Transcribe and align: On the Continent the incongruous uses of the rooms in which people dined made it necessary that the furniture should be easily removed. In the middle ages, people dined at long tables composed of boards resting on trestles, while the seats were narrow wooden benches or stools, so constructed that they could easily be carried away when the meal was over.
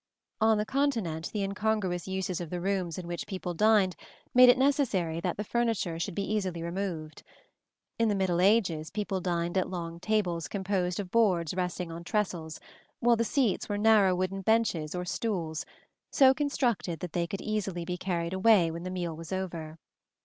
On 0.39 0.57
the 0.57 0.65
Continent 0.65 1.29
the 1.31 1.43
incongruous 1.43 2.07
uses 2.07 2.41
of 2.41 2.49
the 2.49 2.59
rooms 2.59 2.97
in 2.97 3.05
which 3.07 3.27
people 3.27 3.53
dined 3.53 3.95
made 4.33 4.49
it 4.49 4.57
necessary 4.57 5.19
that 5.19 5.37
the 5.37 5.43
furniture 5.43 5.99
should 5.99 6.15
be 6.15 6.23
easily 6.23 6.63
removed. 6.63 7.21
In 7.99 8.09
the 8.09 8.15
middle 8.15 8.41
ages, 8.41 8.89
people 8.89 9.21
dined 9.21 9.59
at 9.59 9.69
long 9.69 9.99
tables 9.99 10.47
composed 10.47 10.99
of 10.99 11.11
boards 11.11 11.53
resting 11.53 11.91
on 11.91 12.03
trestles, 12.03 12.59
while 12.99 13.15
the 13.15 13.23
seats 13.23 13.69
were 13.69 13.77
narrow 13.77 14.15
wooden 14.15 14.41
benches 14.41 14.95
or 14.95 15.05
stools, 15.05 15.67
so 16.11 16.33
constructed 16.33 16.99
that 17.01 17.13
they 17.13 17.27
could 17.27 17.41
easily 17.41 17.85
be 17.85 17.95
carried 17.95 18.33
away 18.33 18.71
when 18.71 18.81
the 18.81 18.89
meal 18.89 19.15
was 19.15 19.31
over. 19.31 19.77